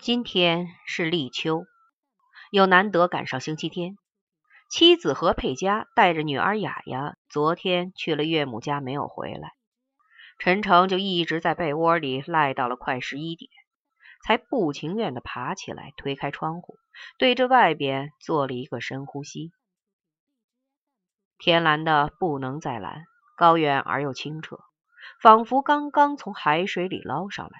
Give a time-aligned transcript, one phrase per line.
[0.00, 1.66] 今天是立秋，
[2.52, 3.98] 又难得赶上星期天。
[4.70, 9.54] 妻子何佩佳带着女儿雅雅，昨天去了岳母家，没有回来。
[10.38, 13.50] 陈诚就一直在被窝里赖到了快十一点，
[14.24, 16.76] 才不情愿的爬起来，推开窗户，
[17.18, 19.50] 对着外边做了一个深呼吸。
[21.38, 23.04] 天蓝的不能再蓝，
[23.36, 24.60] 高远而又清澈，
[25.20, 27.58] 仿佛刚刚从海水里捞上来。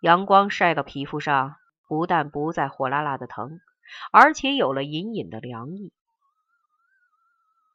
[0.00, 3.60] 阳光晒到皮肤上，不但不再火辣辣的疼。
[4.12, 5.94] 而且有了隐隐的凉意。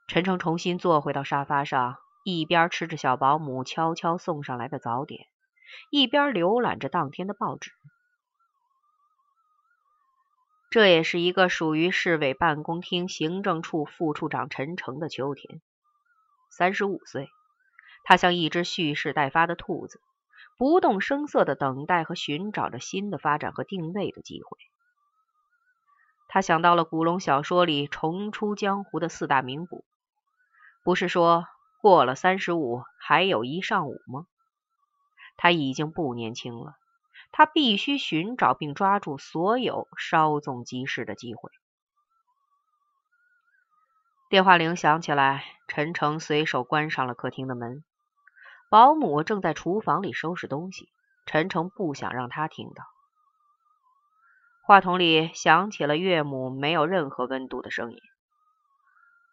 [0.07, 5.25] 陈诚重新坐回到沙发上，一边吃着小保姆悄悄送上来的早点，
[5.89, 7.71] 一边浏览着当天的报纸。
[10.69, 15.61] 这也是一个属于市委办公厅行政处副处长陈诚的秋天。
[16.51, 17.27] 三十五岁，
[18.03, 19.99] 他像一只蓄势待发的兔子，
[20.57, 24.57] 不动声色的等待和寻找着新的发展和定位的机会。
[26.27, 29.83] 他想到了古龙小说里重出江湖的四大名捕，
[30.83, 31.45] 不是说
[31.81, 34.25] 过了三十五还有一上午吗？
[35.37, 36.75] 他已经不年轻了，
[37.31, 41.51] 他必须寻找并抓住所有稍纵即逝的机会。
[44.29, 47.83] 电话铃响起来，陈诚随手关上了客厅的门。
[48.73, 50.89] 保姆正在厨房里收拾东西，
[51.27, 52.83] 陈诚不想让他听到。
[54.63, 57.99] 话筒里响起了岳母没有任何温度的声音：“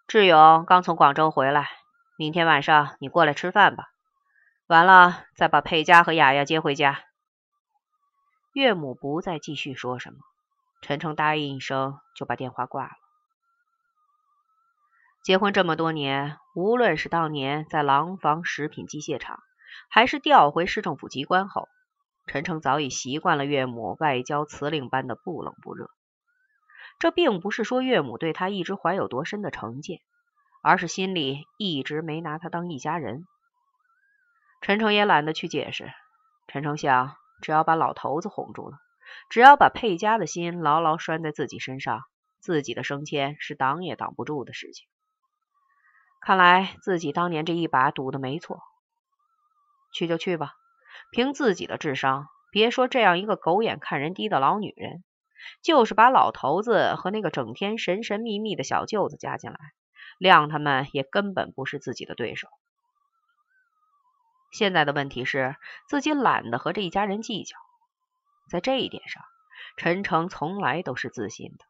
[0.06, 1.70] 志勇刚从广州回来，
[2.18, 3.86] 明天晚上你过来吃饭吧。
[4.66, 7.00] 完了再把佩佳和雅雅接回家。”
[8.52, 10.18] 岳母不再继续说什么，
[10.82, 12.92] 陈诚答应一声就把电话挂了。
[15.22, 19.38] 结婚这么多年，无论是当年在廊坊食品机械厂，
[19.90, 21.68] 还是调回市政府机关后，
[22.26, 25.90] 陈诚早已习惯了岳母外交辞令般的不冷不热，
[26.98, 30.00] 这并不是说岳母对他一直怀有多深的成见，
[30.62, 33.26] 而是心里一直没拿他当一家人。
[34.62, 35.92] 陈诚也懒得去解释，
[36.46, 38.78] 陈诚想，只要把老头子哄住了，
[39.28, 42.04] 只要把佩佳的心牢牢拴在自己身上，
[42.40, 44.86] 自己的升迁是挡也挡不住的事情。
[46.20, 48.60] 看来自己当年这一把赌的没错，
[49.92, 50.52] 去就去吧。
[51.10, 55.02] 凭自己的智商，别说这样一个狗眼看人低的老女人，
[55.62, 59.58] 就是把老头子和那个整天神神秘秘的小舅子加进来，
[60.18, 62.48] 谅他们也根本不是自己的对手。
[64.52, 65.56] 现在的问题是
[65.88, 67.56] 自己懒得和这一家人计较，
[68.50, 69.22] 在这一点上，
[69.76, 71.69] 陈诚从来都是自信的。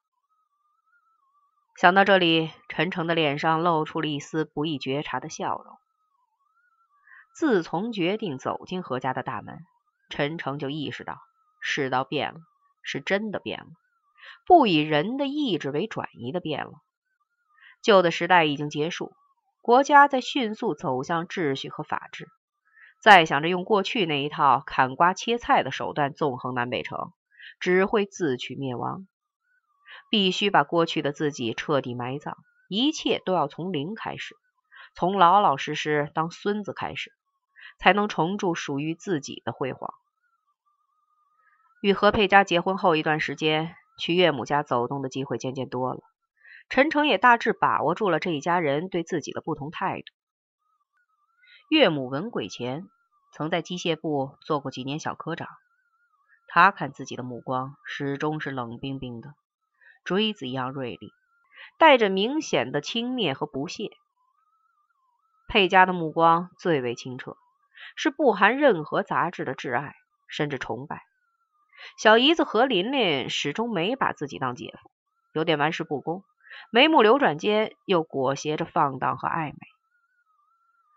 [1.81, 5.79] 想到这里，陈诚的脸上露出了一丝不易觉察的笑容。
[7.35, 9.61] 自从决定走进何家的大门，
[10.11, 11.17] 陈诚就意识到
[11.63, 12.41] 世道变了，
[12.83, 13.67] 是真的变了，
[14.47, 16.73] 不以人的意志为转移的变了。
[17.81, 19.15] 旧的时代已经结束，
[19.63, 22.29] 国家在迅速走向秩序和法治。
[23.01, 27.15] 再想着用过去那一套砍瓜切菜的手段纵横南北城，
[27.59, 29.07] 只会自取灭亡。
[30.11, 32.37] 必须把过去的自己彻底埋葬，
[32.69, 34.35] 一切都要从零开始，
[34.95, 37.11] 从老老实实当孙子开始。
[37.79, 39.95] 才能重铸属于自己的辉煌。
[41.81, 46.01] 与何佩佳结婚后一段时间，去岳母家走动的机会渐渐多了。
[46.69, 50.13] 陈诚也大致把握住了这一家人对自己的不同态度。
[51.71, 52.87] 岳母文贵前
[53.33, 55.49] 曾在机械部做过几年小科长，
[56.49, 59.33] 他看自己的目光始终是冷冰冰的，
[60.05, 61.13] 锥子一样锐利，
[61.79, 63.91] 带着明显的轻蔑和不屑。
[65.49, 67.37] 佩佳的目光最为清澈。
[67.97, 69.95] 是不含任何杂质的挚爱，
[70.29, 71.03] 甚至崇拜。
[71.97, 74.91] 小姨子何琳琳始终没把自己当姐夫，
[75.33, 76.23] 有点玩世不恭，
[76.71, 79.59] 眉目流转间又裹挟着放荡和暧昧。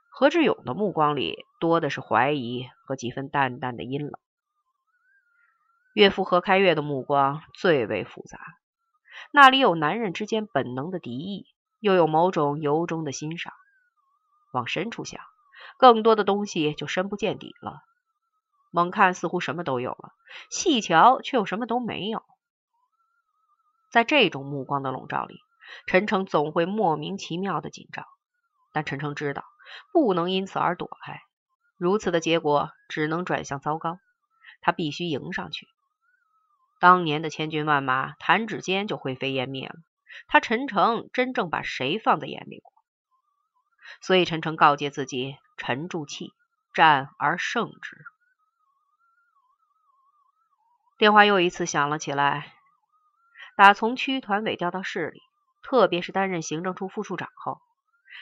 [0.09, 4.12] 何志勇的目光里多的是怀疑和几分淡淡的阴冷。
[5.94, 8.40] 岳父何开月的目光最为复杂，
[9.31, 11.47] 那里有男人之间本能的敌意，
[11.79, 13.53] 又有某种由衷的欣赏。
[14.51, 15.21] 往深处想。
[15.77, 17.81] 更多的东西就深不见底了。
[18.71, 20.13] 猛看似乎什么都有了，
[20.49, 22.23] 细瞧却又什么都没有。
[23.91, 25.39] 在这种目光的笼罩里，
[25.87, 28.05] 陈诚总会莫名其妙的紧张。
[28.71, 29.45] 但陈诚知道，
[29.91, 31.21] 不能因此而躲开，
[31.77, 33.99] 如此的结果只能转向糟糕。
[34.61, 35.67] 他必须迎上去。
[36.84, 39.76] 当年的千军万马，弹指间就灰飞烟灭了。
[40.28, 42.74] 他陈诚真正把谁放在眼里过？
[44.02, 45.38] 所以陈诚告诫自己。
[45.56, 46.34] 沉住气，
[46.74, 48.03] 战而胜之。
[50.97, 52.52] 电话又一次响了起来。
[53.56, 55.22] 打从区团委调到市里，
[55.62, 57.62] 特别是担任行政处副处长后，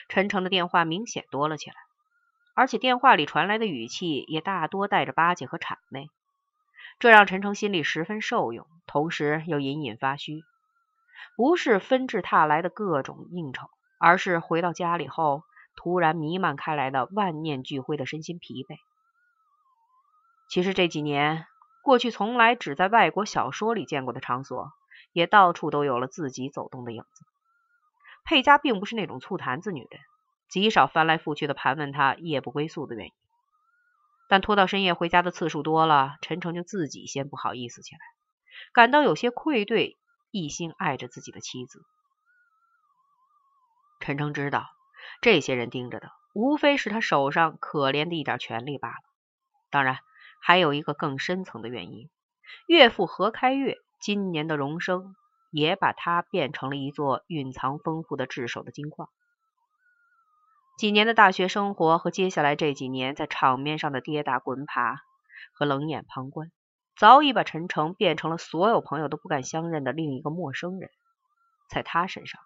[0.08, 1.76] 陈诚的电话明显多了起来，
[2.54, 6.10] 而且电话里传来的语气也大多带着巴结和谄媚，
[6.98, 10.42] 这让陈诚心里十分受用，同时又隐隐发虚。
[11.36, 13.68] 不是纷至沓来的各种应酬，
[13.98, 15.42] 而是回到家里后
[15.76, 18.76] 突然弥漫开来的万念俱灰的身心疲惫。
[20.48, 21.46] 其实这几年
[21.82, 24.70] 过去，从来只在外国小说里见过的场所。
[25.12, 27.24] 也到处都有了自己走动的影子。
[28.24, 30.00] 佩佳并不是那种醋坛子女人，
[30.48, 33.12] 极少翻来覆去的盘问他夜不归宿的原因。
[34.32, 38.00] 但拖到深夜回家的次数多了，陈诚就自己先不好意思起来，
[38.72, 39.98] 感到有些愧对
[40.30, 41.82] 一心爱着自己的妻子。
[44.00, 44.70] 陈诚知道，
[45.20, 48.94] 这些人盯着的无非是他手上可怜的一点权利罢了。
[49.68, 49.98] 当然，
[50.40, 52.08] 还有一个更深层的原因：
[52.66, 53.76] 岳父何开月。
[54.00, 55.14] 今年的荣升
[55.50, 59.10] 也把他变成了一座蕴藏丰富的炙手的金矿。
[60.76, 65.02] 几年的大学生活和接下来这几年在场面上的跌打滚爬
[65.52, 66.50] 和冷眼旁观，
[66.96, 70.90] 早已把陈诚变成了所有朋友都不敢相认的另一个陌生人。
[71.68, 72.40] 在他身上，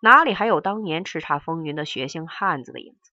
[0.00, 3.12] 哪里还有当年叱咤风云的血性汉子的影子？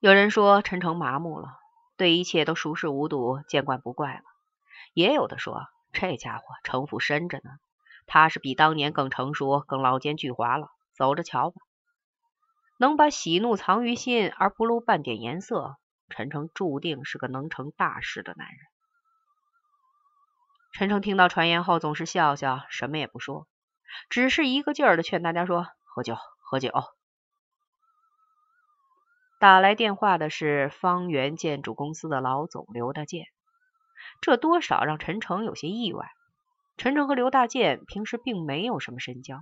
[0.00, 1.58] 有人说陈诚麻木了，
[1.96, 4.22] 对一切都熟视无睹，见惯不怪了。
[4.94, 7.50] 也有的说，这家伙城府深着呢，
[8.06, 10.68] 他是比当年更成熟、更老奸巨猾了。
[10.96, 11.56] 走着瞧吧，
[12.84, 15.78] 能把喜怒藏于心而不露半点颜色，
[16.10, 18.58] 陈诚注定是个能成大事的男人。
[20.74, 23.48] 陈诚听到传言后，总是笑笑，什么也不说，
[24.10, 26.72] 只是一个劲儿的劝大家说：“喝酒，喝酒。”
[29.40, 33.24] 打来电话的是方圆建筑公司的老总刘大建。
[34.20, 36.10] 这多少让陈诚有些意外。
[36.76, 39.40] 陈诚和刘大建平时并没有什么深交，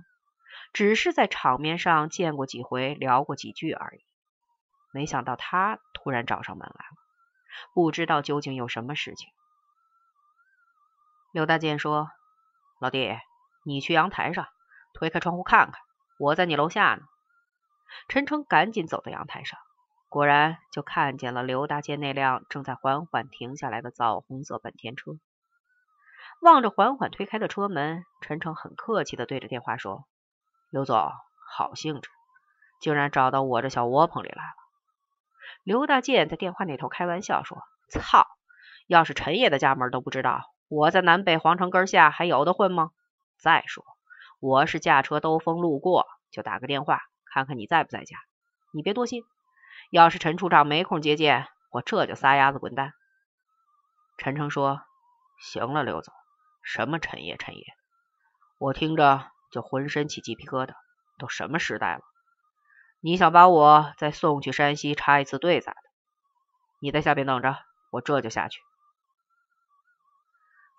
[0.73, 4.05] 只是在场面上见过几回，聊过几句而已。
[4.91, 6.97] 没想到他突然找上门来了，
[7.73, 9.29] 不知道究竟有什么事情。
[11.31, 12.09] 刘大健说
[12.79, 13.17] ：“老弟，
[13.65, 14.47] 你去阳台上
[14.93, 15.81] 推开窗户看看，
[16.19, 17.01] 我在你楼下呢。”
[18.07, 19.59] 陈诚赶紧走到阳台上。
[20.09, 25.13] 果然，就看见了刘大健那辆正在缓缓停下来的枣红色本田车。
[26.39, 30.05] 望着缓缓推开的车门，陈诚很客气的对着电话说
[30.73, 31.11] ：“刘总，
[31.55, 32.09] 好兴致，
[32.81, 34.49] 竟然找到我这小窝棚里来了。”
[35.63, 37.59] 刘大健在电话那头开玩笑说
[37.93, 38.25] ：“操，
[38.87, 42.89] 要是陈爷的家门都不知道，我在南北皇城根下还有的混吗？
[43.37, 43.85] 再说，
[44.39, 48.17] 我是驾车兜风路过，就打个电话看看你在不在家，
[48.71, 49.21] 你别多心。”
[49.91, 52.93] 要是陈处长没空接见，我这就撒丫子滚蛋。
[54.17, 54.81] 陈诚说
[55.39, 56.11] ：“行了，刘总，
[56.63, 57.63] 什么陈爷陈爷，
[58.57, 60.73] 我听着就浑身起鸡皮疙瘩。
[61.19, 62.01] 都什么时代了，
[62.99, 65.77] 你想把我再送去山西插一次队咋的？
[66.79, 67.55] 你在下边等着，
[67.91, 68.59] 我这就下去。”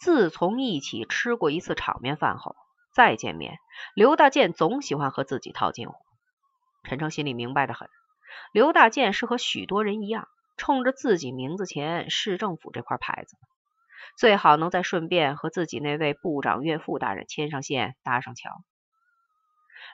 [0.01, 2.57] 自从一起吃过一次场面饭后，
[2.93, 3.59] 再见面，
[3.95, 5.95] 刘大健总喜欢和自己套近乎。
[6.83, 7.89] 陈诚心里明白的很。
[8.53, 13.37] 刘大健是和许多人一样，冲着自己名字前市政府这块牌子，
[14.17, 18.51] 最好能再顺便和自己那位部长岳父大人牵上线，搭上桥。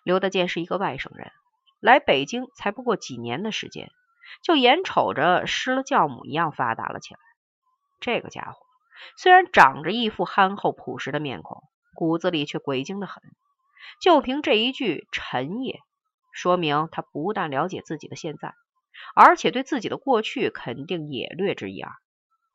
[0.05, 1.31] 刘大健是一个外省人，
[1.81, 3.91] 来北京才不过几年的时间，
[4.43, 7.21] 就眼瞅着失了教母一样发达了起来。
[8.01, 8.59] 这个家伙
[9.17, 11.63] 虽然长着一副憨厚朴实的面孔，
[11.95, 13.23] 骨子里却鬼精的很。
[14.01, 15.81] 就凭这一句“陈也”。
[16.33, 18.55] 说明他不但了解自己的现在，
[19.15, 21.93] 而且对自己的过去肯定也略知一二。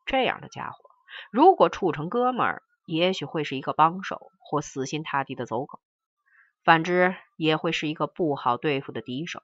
[0.06, 0.85] 这样的家伙，
[1.30, 5.78] 如果处成哥们儿，也许会是一个帮手或死心塌地的走狗；
[6.64, 9.42] 反之，也会是一个不好对付的敌手，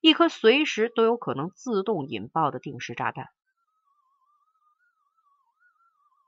[0.00, 3.28] 一颗随时都有可能自动引爆的定时炸弹。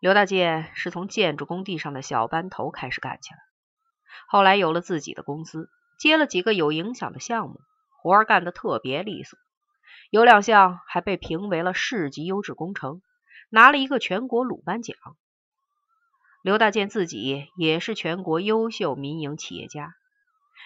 [0.01, 3.39] 刘大健是从建筑工地上的小班头开始干起来，
[4.29, 5.69] 后来有了自己的公司。
[5.99, 7.61] 接了几个有影响的项目，
[8.01, 9.37] 活儿干得特别利索，
[10.11, 13.03] 有两项还被评为了市级优质工程，
[13.51, 14.97] 拿了一个全国鲁班奖。
[16.43, 19.95] 刘大健自己也是全国优秀民营企业家，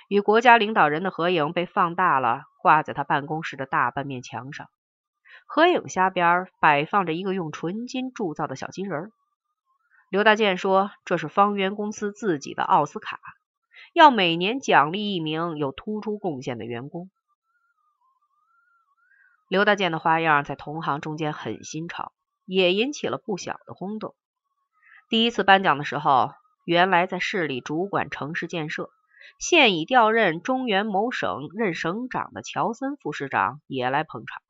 [0.09, 4.69] 与国家领导人的合影被放大了，挂在他办公室的大半面墙上。
[5.47, 9.13] 合影下边摆放着一个用纯金铸造的小金人。
[10.11, 13.19] 刘大健说：“这是方圆公司自己的奥斯卡。”
[13.95, 17.11] 要每年奖励一名有突出贡献的员工。
[19.49, 22.13] 刘大健的花样在同行中间很新潮，
[22.45, 24.15] 也引起了不小的轰动。
[25.09, 26.31] 第一次颁奖的时候，
[26.65, 28.91] 原来在市里主管城市建设、
[29.39, 34.43] 现已调任中原某省任省长的乔森副市长也来捧场。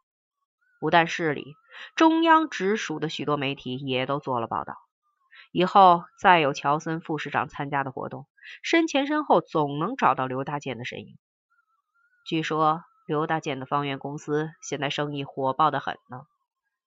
[0.80, 1.54] 不但市里，
[1.94, 4.74] 中央直属的许多媒体也都做了报道。
[5.52, 8.26] 以后再有乔森副市长参加的活动，
[8.62, 11.18] 身前身后总能找到刘大健的身影。
[12.24, 16.22] 据说刘大健的方圆公司现在生意火爆的很呢，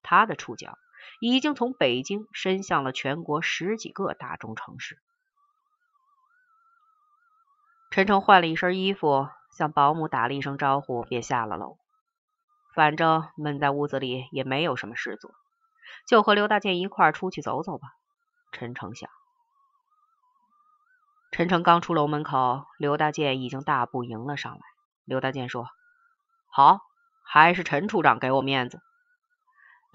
[0.02, 0.76] 他的触角
[1.20, 4.98] 已经从北京伸向了全国十几个大中城市。
[7.90, 11.78] 陈诚换了一身衣服，向保姆打了一声招呼，便下了楼。
[12.74, 15.30] 反正闷在屋子里也没有什么事做，
[16.06, 17.88] 就和刘大健一块出去走走吧。
[18.52, 19.08] 陈诚想，
[21.30, 24.60] 陈诚刚出楼门口，刘大健已经大步迎了上来。
[25.04, 25.68] 刘大健说
[26.52, 26.80] ：“好，
[27.22, 28.82] 还是陈处长给我面子。”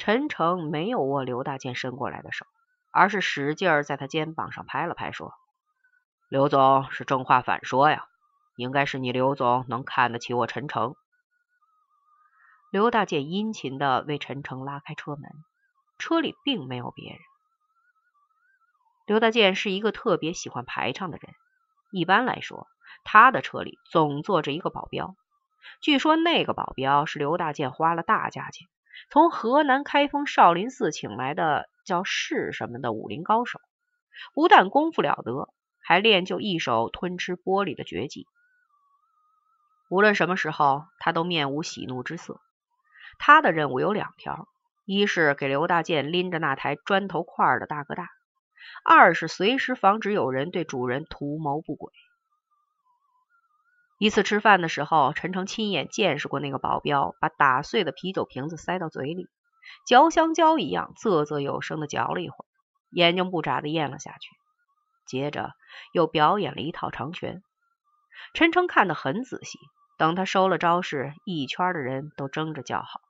[0.04, 2.48] 陈诚没有握刘大健伸过来的手，
[2.90, 5.32] 而是使劲在他肩膀上拍了拍，说
[6.28, 8.08] ：“刘总是正话反说呀，
[8.56, 10.96] 应该是你刘总能看得起我陈诚。”
[12.74, 15.30] 刘大健殷勤的为陈诚拉开车门，
[16.00, 17.20] 车里并没有别人。
[19.06, 21.32] 刘大健是一个特别喜欢排场的人。
[21.92, 22.66] 一般来说，
[23.04, 25.16] 他的车里总坐着一个保镖。
[25.80, 28.68] 据说那个保镖是刘大健花了大价钱
[29.10, 33.60] 从河南开封少林寺请来的，叫士什么的武林高手。
[34.34, 35.50] 不但功夫了得，
[35.82, 38.28] 还练就一手吞吃玻璃的绝技。
[39.90, 42.40] 无论什么时候，他都面无喜怒之色。
[43.20, 44.48] 他的任务有两条：
[44.86, 48.08] 一是给刘大健拎着那台砖头块的大哥大。
[48.86, 51.92] 二是随时防止有人对主人图谋不轨。
[54.02, 59.28] 一次吃饭的时候，陈诚亲眼见识过那个保镖把打碎的啤酒瓶子塞到嘴里，
[59.86, 62.48] 嚼香蕉一样啧啧有声的嚼了一会儿，
[62.90, 64.32] 眼睛不眨的咽了下去，
[65.06, 65.52] 接着
[65.94, 67.44] 又表演了一套长拳。
[68.34, 69.60] 陈诚看得很仔细，
[70.00, 73.02] 等他收了招式，一圈的人都争着叫好，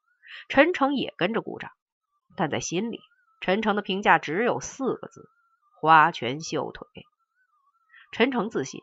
[0.50, 1.72] 陈诚也跟着鼓掌，
[2.36, 3.00] 但在心里，
[3.40, 5.30] 陈诚的评价只有四个字。
[5.80, 6.86] 花拳绣腿，
[8.12, 8.82] 陈诚自信，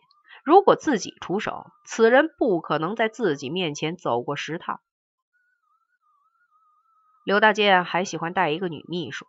[0.48, 4.80] 如果自己出手，此人不可能在自己面前走过十趟。
[7.22, 9.26] 刘大健还喜欢带一个女秘书，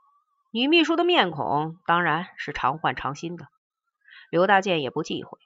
[0.49, 3.49] 女秘书的面孔当然是常换常新的。
[4.29, 5.38] 刘大健也不忌讳。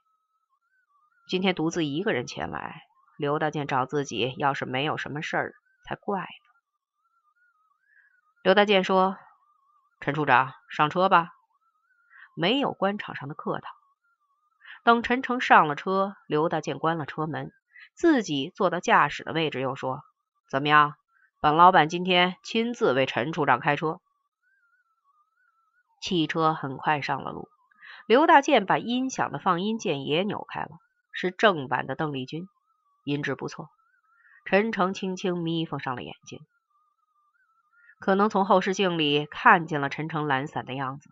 [1.28, 2.84] 今天独自一个人前来，
[3.18, 6.28] 刘大健找自己，要是没有什么事儿才怪呢。
[8.44, 9.18] 刘大健说
[10.02, 11.32] ：“陈处长，上车吧。”
[12.38, 13.68] 没有官场上的客套。
[14.84, 17.52] 等陈诚上了车，刘大建关了车门，
[17.94, 20.02] 自己坐到驾驶的位置，又说
[20.50, 20.96] ：“怎么样？
[21.40, 24.02] 本老板今天亲自为陈处长开车。”
[26.02, 27.48] 汽车很快上了路。
[28.06, 30.70] 刘大建把音响的放音键也扭开了，
[31.14, 32.50] 是正版的邓丽君，
[33.06, 33.70] 音质不错。
[34.44, 36.42] 陈诚轻轻眯缝上了眼睛，
[38.00, 41.10] 可能从后视镜里看见了陈诚懒散的样子。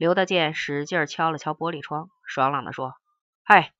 [0.00, 2.94] 刘大健使劲敲了敲玻璃窗，爽朗地说
[3.44, 3.74] ：“嗨，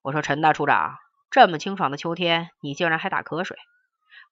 [0.00, 0.96] 我说陈大处长，
[1.30, 3.58] 这么清爽的秋天，你竟然还打瞌睡？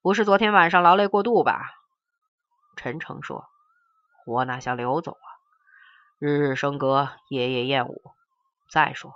[0.00, 1.73] 不是昨天晚上劳累过度吧？”
[2.76, 3.45] 陈诚说
[4.25, 5.28] ：“我哪像刘总啊，
[6.19, 8.14] 日日笙歌，夜夜燕舞。
[8.71, 9.12] 再说，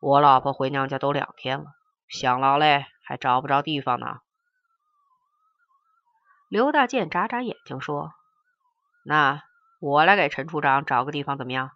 [0.00, 1.66] 我老婆回娘家都两天了，
[2.08, 4.18] 想劳累还找不着地方呢。”
[6.50, 8.12] 刘大健眨眨眼睛说
[9.06, 9.44] ：“那。”
[9.78, 11.70] 我来给陈处长找个地方怎么样？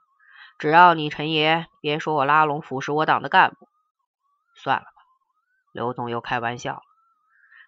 [0.59, 3.69] 只要你陈爷别说我拉拢腐蚀我党的干部，
[4.55, 4.93] 算了吧。
[5.73, 6.83] 刘总又开玩笑了，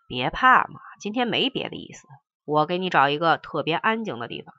[0.07, 2.07] 别怕嘛，今天没别的意思。
[2.45, 4.55] 我给你找一个特别安静的地方，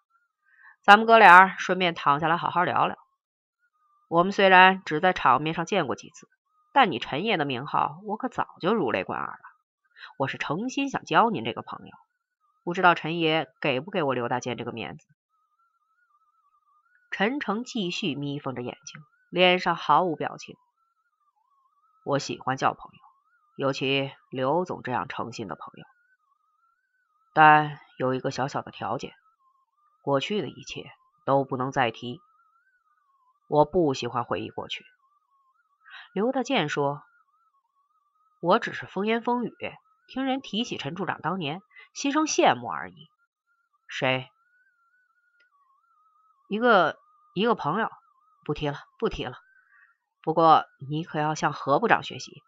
[0.82, 2.98] 咱们哥俩顺便躺下来好好聊聊。
[4.10, 6.28] 我们虽然只在场面上见过几次，
[6.74, 9.40] 但你陈爷的名号我可早就如雷贯耳了。
[10.18, 11.94] 我是诚心想交您这个朋友，
[12.64, 15.06] 不知道陈爷给不给我刘大健这个面子？
[17.18, 20.58] 陈诚继续眯缝着眼睛，脸上毫无表情。
[22.04, 23.00] 我喜欢交朋友，
[23.56, 25.86] 尤其刘总这样诚信的朋友。
[27.32, 29.14] 但有一个小小的条件：
[30.02, 30.92] 过去的一切
[31.24, 32.20] 都不能再提。
[33.48, 34.84] 我不喜欢回忆过去。
[36.12, 37.02] 刘大健说
[38.44, 39.56] ：“我只是风言风语，
[40.10, 41.62] 听人提起陈处长当年，
[41.94, 43.08] 心生羡慕而已。”
[43.88, 44.30] 谁？
[46.50, 47.00] 一个。
[47.36, 47.90] 一个朋友，
[48.46, 49.36] 不提了，不提了。
[50.24, 52.42] 不过你可要向何部长学习。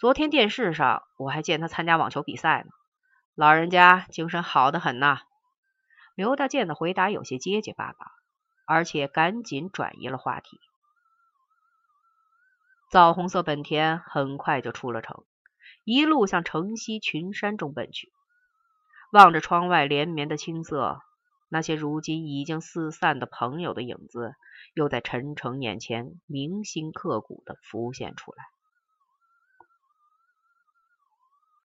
[0.00, 2.70] 昨天电视上我还见他参加网球比赛呢，
[3.36, 5.20] 老人家精神好的很呐。
[6.16, 8.10] 刘大健的回答有些结结巴巴，
[8.66, 10.58] 而且赶紧转移了话题。
[12.90, 15.24] 枣红色本田很快就出了城，
[15.84, 18.10] 一路向城西群山中奔去。
[19.12, 21.00] 望着窗外连绵的青色，
[21.52, 24.34] 那些如今已经四散的朋友的影子，
[24.72, 28.51] 又在陈诚眼前铭心刻骨地浮现出来。